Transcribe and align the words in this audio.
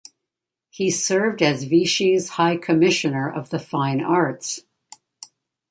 He 0.71 0.89
served 0.89 1.43
as 1.43 1.65
Vichy's 1.65 2.29
High 2.29 2.57
Commissioner 2.57 3.31
of 3.31 3.51
the 3.51 3.59
Fine 3.59 4.01
Arts. 4.03 4.61